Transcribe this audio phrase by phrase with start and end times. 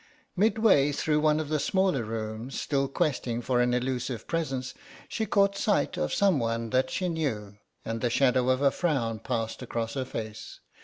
[0.35, 4.73] Midway through one of the smaller rooms, still questing for an elusive presence,
[5.07, 9.61] she caught sight of someone that she knew, and the shadow of a frown passed
[9.61, 10.59] across her face.